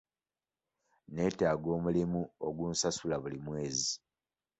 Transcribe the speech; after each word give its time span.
Nneetaaga 1.07 1.67
omulimu 1.77 2.21
ogunsasula 2.47 3.15
buli 3.21 3.37
mwezi. 3.45 3.91